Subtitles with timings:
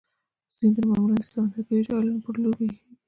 [0.55, 2.91] سیندونه معمولا د سمندرګیو یا جهیلونو په لوري بهیږي.